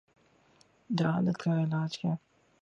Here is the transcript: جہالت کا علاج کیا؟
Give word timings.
جہالت 0.89 1.37
کا 1.37 1.61
علاج 1.63 1.97
کیا؟ 1.97 2.13